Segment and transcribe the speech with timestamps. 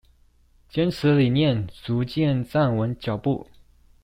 [0.71, 3.47] 堅持理念，逐漸站穩腳步